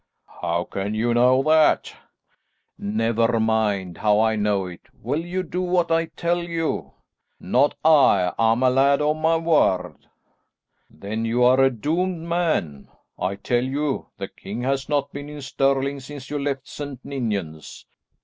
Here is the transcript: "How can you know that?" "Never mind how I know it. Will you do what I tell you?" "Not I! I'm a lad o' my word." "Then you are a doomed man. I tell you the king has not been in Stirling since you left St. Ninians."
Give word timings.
"How 0.41 0.63
can 0.63 0.95
you 0.95 1.13
know 1.13 1.43
that?" 1.43 1.95
"Never 2.75 3.39
mind 3.39 3.99
how 3.99 4.19
I 4.19 4.35
know 4.35 4.65
it. 4.65 4.81
Will 5.03 5.23
you 5.23 5.43
do 5.43 5.61
what 5.61 5.91
I 5.91 6.05
tell 6.05 6.41
you?" 6.41 6.93
"Not 7.39 7.75
I! 7.85 8.33
I'm 8.39 8.63
a 8.63 8.71
lad 8.71 8.99
o' 8.99 9.13
my 9.13 9.37
word." 9.37 10.07
"Then 10.89 11.23
you 11.23 11.43
are 11.43 11.59
a 11.59 11.69
doomed 11.69 12.23
man. 12.27 12.87
I 13.19 13.35
tell 13.35 13.63
you 13.63 14.07
the 14.17 14.27
king 14.27 14.63
has 14.63 14.89
not 14.89 15.13
been 15.13 15.29
in 15.29 15.43
Stirling 15.43 15.99
since 15.99 16.31
you 16.31 16.39
left 16.39 16.67
St. 16.67 16.99
Ninians." 17.05 17.85